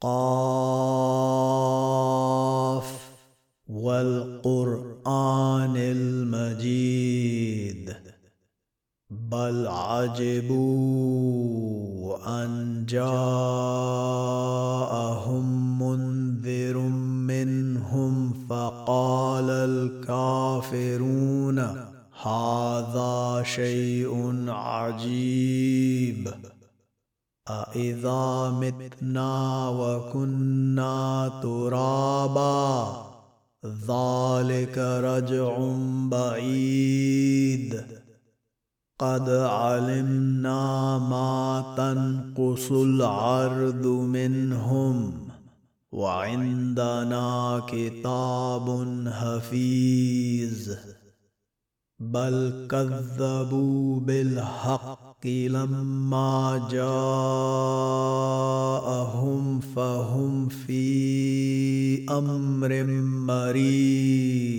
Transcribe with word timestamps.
قاف. 0.00 0.80
والقرآن 3.70 5.76
المجيد. 5.76 7.96
بل 9.10 9.68
عجبوا 9.68 11.20
أن 12.44 12.86
جاءهم 12.88 14.89
فقال 18.90 19.50
الكافرون 19.50 21.58
هذا 22.22 23.42
شيء 23.44 24.44
عجيب. 24.48 26.30
أإذا 27.48 28.50
متنا 28.50 29.68
وكنا 29.68 31.30
ترابا 31.42 32.92
ذلك 33.66 34.78
رجع 34.78 35.58
بعيد. 36.10 37.84
قد 38.98 39.30
علمنا 39.30 40.98
ما 40.98 41.74
تنقص 41.76 42.72
العرض 42.72 43.86
منهم. 43.86 45.29
وعندنا 45.92 47.62
كتاب 47.68 48.66
حفيظ. 49.06 50.76
بل 51.98 52.66
كذبوا 52.70 54.00
بالحق 54.00 55.26
لما 55.26 56.68
جاءهم 56.72 57.20
فهم 59.60 60.48
في 60.48 62.06
أمر 62.10 62.84
مريج 63.26 64.49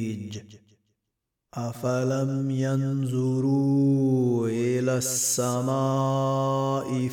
افلم 1.57 2.51
ينظروا 2.51 4.47
إلى 4.47 4.97
السماء 4.97 5.67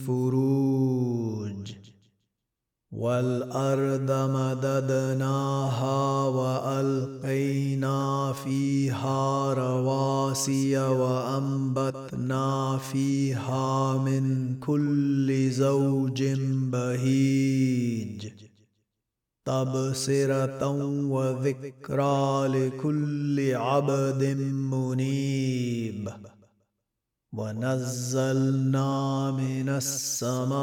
والأرض 3.04 4.12
مددناها 4.12 6.28
وألقينا 6.28 8.34
فيها 8.34 9.54
رواسي 9.54 10.78
وأنبتنا 10.78 12.78
فيها 12.78 13.98
من 13.98 14.56
كل 14.60 15.52
زوج 15.52 16.23
بهيج. 16.72 18.28
تبصرة 19.45 20.67
وذكرى 21.12 22.48
لكل 22.48 23.56
عبد 23.56 24.23
منيب. 24.72 26.10
ونزلنا 27.34 29.31
من 29.31 29.70
السماء 29.70 30.56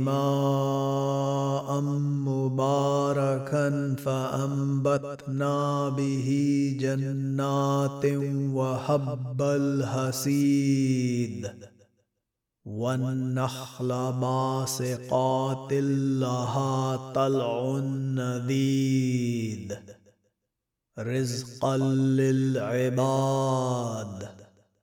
ماء 0.00 1.80
مباركا 2.30 3.94
فأنبتنا 3.94 5.88
به 5.88 6.28
جنات 6.80 8.06
وحب 8.54 9.42
الحسيد 9.42 10.88
والنخل 12.64 13.88
باسقات 14.12 15.72
لها 16.22 16.96
طلع 17.12 17.78
نذيد 18.16 19.78
رزقا 20.98 21.76
للعباد 22.18 23.18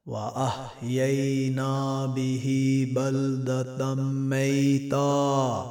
وأحيينا 0.06 2.06
به 2.06 2.88
بلدة 2.96 3.96
ميتا. 3.96 5.66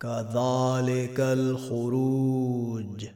كذلك 0.00 1.20
الخروج. 1.20 3.06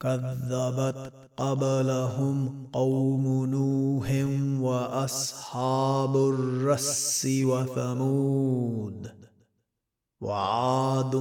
كذبت 0.00 1.12
قبلهم 1.36 2.66
قوم 2.72 3.46
نوح 3.46 4.26
وأصحاب 4.60 6.16
الرس 6.16 7.28
وثمود. 7.44 9.10
وعاد 10.20 11.14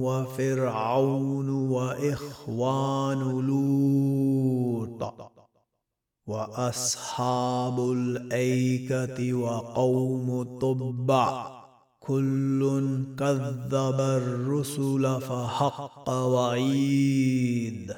وفرعون 0.00 1.50
وإخوان 1.50 3.46
لوط. 3.46 5.14
وأصحاب 6.26 7.92
الأيكة 7.92 9.34
وقوم 9.34 10.58
تبع 10.58 11.60
كل 12.00 12.60
كذب 13.18 14.00
الرسل 14.00 15.20
فحق 15.20 16.10
وعيد. 16.10 17.94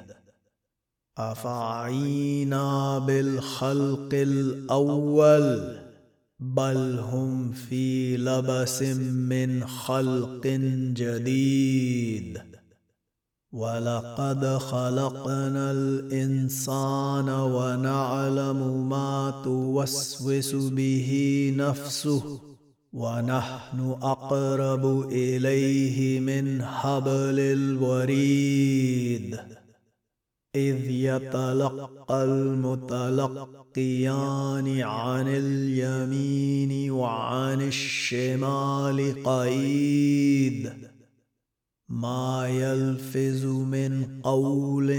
أفعينا 1.19 2.99
بالخلق 2.99 4.09
الأول؟ 4.13 5.79
بل 6.41 6.99
هم 6.99 7.53
في 7.53 8.17
لبس 8.17 8.83
من 8.83 9.67
خلق 9.67 10.47
جديد. 10.97 12.62
ولقد 13.53 14.45
خلقنا 14.59 15.71
الانسان 15.71 17.29
ونعلم 17.29 18.89
ما 18.89 19.43
توسوس 19.45 20.55
به 20.55 21.11
نفسه 21.57 22.41
ونحن 22.93 23.97
اقرب 24.03 25.09
اليه 25.13 26.21
من 26.21 26.65
حبل 26.65 27.41
الوريد 27.41 29.39
اذ 30.55 30.91
يتلقى 30.91 32.25
المتلقيان 32.25 33.71
عن 34.81 35.29
اليمين 35.29 36.91
وعن 36.91 37.61
الشمال 37.61 39.23
قيد 39.25 40.92
ما 41.93 42.49
يلفظ 42.49 43.45
من 43.47 44.21
قول 44.23 44.91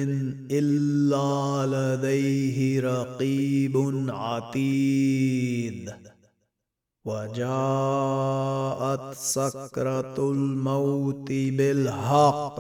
إلا 0.52 1.66
لديه 1.66 2.80
رقيب 2.80 4.06
عتيد. 4.10 5.94
وجاءت 7.06 7.44
سكرة 9.18 10.32
الموت 10.32 11.32
بالحق. 11.32 12.60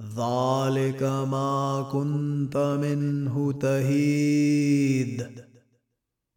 ذلك 0.00 1.02
ما 1.02 1.88
كنت 1.92 2.56
منه 2.82 3.52
تهيد. 3.52 5.26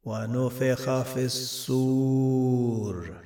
ونفخ 0.03 1.01
في 1.01 1.25
السور 1.25 3.22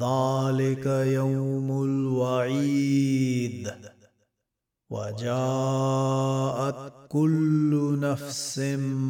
ذلك 0.00 0.86
يوم 0.86 1.84
الوعيد 1.84 3.70
وجاءت 4.90 6.78
كل 7.08 7.98
نفس 8.00 8.58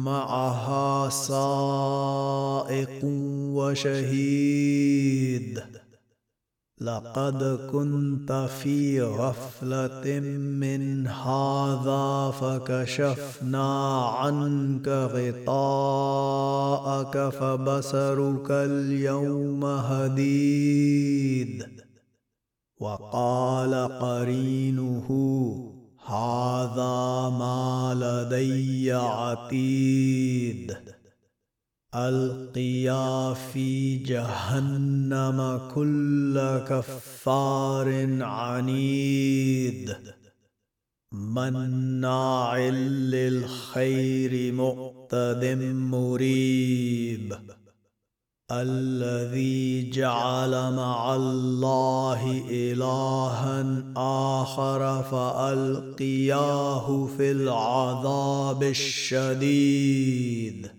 معها 0.05 1.09
سائق 1.09 2.99
وشهيد 3.55 4.79
لقد 6.81 7.59
كنت 7.71 8.31
في 8.31 9.01
غفلة 9.01 10.19
من 10.59 11.07
هذا 11.07 12.33
فكشفنا 12.41 14.05
عنك 14.05 14.87
غطاءك 15.47 17.29
فبصرك 17.29 18.51
اليوم 18.51 19.65
هديد. 19.65 21.65
وقال 22.79 23.99
قرينه 23.99 25.07
هذا 26.05 27.29
ما 27.39 27.93
لدي 27.95 28.91
عتيد. 28.91 30.75
ألقيا 31.95 33.33
في 33.33 33.97
جهنم 33.97 35.61
كل 35.75 36.39
كفار 36.67 38.23
عنيد. 38.23 39.95
مناع 41.11 42.59
للخير 42.69 44.53
مقتد 44.53 45.45
مريب. 45.73 47.37
الذي 48.51 49.89
جعل 49.89 50.73
مع 50.73 51.15
الله 51.15 52.43
إلها 52.49 53.83
آخر 54.41 55.03
فألقياه 55.03 57.07
في 57.17 57.31
العذاب 57.31 58.63
الشديد. 58.63 60.78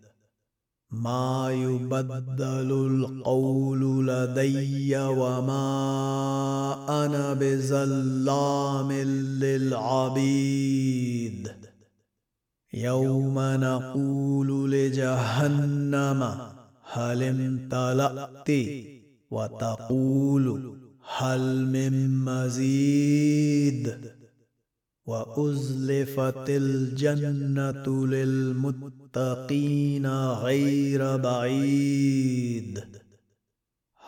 ما 0.91 1.51
يبدل 1.51 2.71
القول 2.71 4.07
لدي 4.07 4.97
وما 4.97 5.65
أنا 7.05 7.33
بزلام 7.33 8.91
للعبيد. 9.41 10.71
يوم 12.73 13.39
نقول 13.39 14.71
لجهنم 14.71 16.37
هل 16.83 17.23
امتلأت؟ 17.23 18.49
وتقول 19.31 20.77
هل 21.17 21.65
من 21.65 22.25
مزيد؟ 22.25 23.97
وأزلفت 25.05 26.49
الجنة 26.49 28.05
للمتقين 29.17 30.07
غير 30.33 31.17
بعيد. 31.17 32.83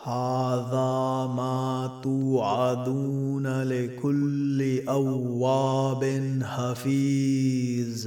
هذا 0.04 1.32
ما 1.36 2.00
توعدون 2.02 3.62
لكل 3.62 4.88
أواب 4.88 6.32
حفيظ. 6.42 8.06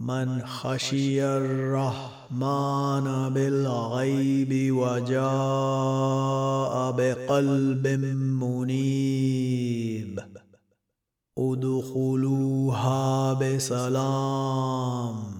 من 0.00 0.46
خشي 0.46 1.24
الرحمن 1.24 3.34
بالغيب 3.34 4.76
وجاء 4.76 5.20
بقلب 6.92 7.86
منيب. 8.42 10.20
ادخلوها 11.38 13.32
بسلام. 13.32 15.39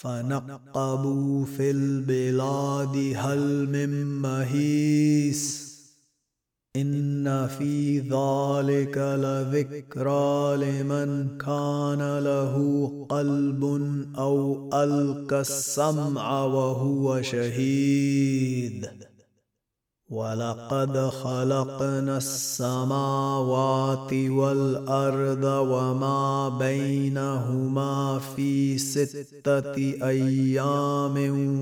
فنقبوا 0.00 1.44
في 1.44 1.70
البلاد 1.70 3.12
هل 3.16 3.68
من 3.68 4.04
مهيس؟ 4.22 5.68
إن 6.76 7.46
في 7.46 7.98
ذلك 7.98 8.98
لذكرى 8.98 10.56
لمن 10.56 11.38
كان 11.38 12.18
له 12.18 12.56
قلب 13.08 13.64
أو 14.18 14.70
ألقى 14.74 15.40
السمع 15.40 16.44
وهو 16.44 17.22
شهيد. 17.22 19.07
ولقد 20.10 20.98
خلقنا 20.98 22.16
السماوات 22.16 24.12
والارض 24.12 25.44
وما 25.44 26.48
بينهما 26.48 28.18
في 28.18 28.78
سته 28.78 29.76
أيام 30.08 31.16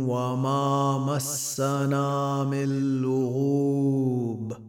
وما 0.08 0.98
مسنا 0.98 2.44
من 2.44 3.00
لغوب 3.02 4.65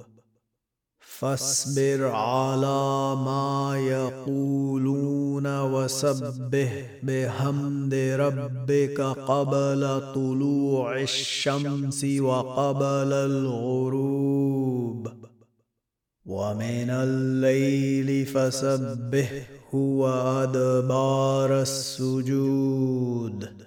فاصبر 1.19 2.05
على 2.05 3.15
ما 3.25 3.73
يقولون 3.77 5.61
وسبح 5.61 6.99
بحمد 7.03 7.93
ربك 7.93 9.01
قبل 9.01 10.01
طلوع 10.15 11.01
الشمس 11.01 12.05
وقبل 12.19 13.13
الغروب. 13.13 15.07
ومن 16.25 16.89
الليل 16.89 18.25
فسبحه 18.25 19.73
وأدبار 19.73 21.61
السجود. 21.61 23.66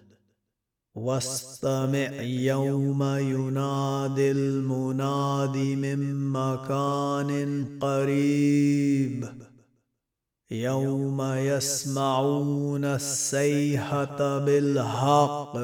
واستمع 0.95 2.23
يوم 2.23 3.03
ينادي 3.03 4.31
المناد 4.31 5.57
من 5.57 6.31
مكان 6.31 7.65
قريب. 7.81 9.25
يوم 10.51 11.23
يسمعون 11.23 12.85
السيحة 12.85 14.39
بالحق. 14.39 15.57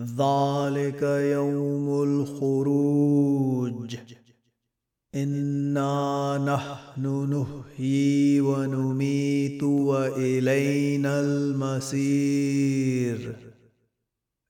ذلك 0.00 1.02
يوم 1.02 2.02
الخروج. 2.02 3.96
إنا 5.14 6.38
نحن 6.46 7.06
نحيي 7.32 8.40
ونميت 8.40 9.62
وإلينا 9.62 11.20
المصير 11.20 12.66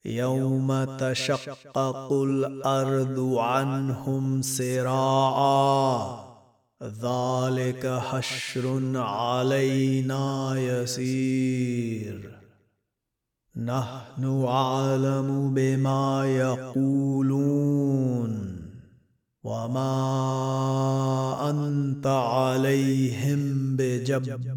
يوم 0.06 0.84
تشقق 0.84 2.12
الأرض 2.12 3.34
عنهم 3.38 4.42
سراعا. 4.42 6.26
ذلك 6.82 7.86
حشر 7.86 8.92
علينا 8.96 10.54
يسير. 10.56 12.38
نحن 13.56 14.44
أعلم 14.48 15.54
بما 15.54 16.26
يقولون. 16.26 17.26
وما 19.44 19.90
أنت 21.50 22.06
عليهم 22.06 23.76
بجبار. 23.76 24.56